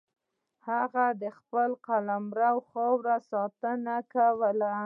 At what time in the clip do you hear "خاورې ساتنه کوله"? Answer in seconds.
2.69-4.73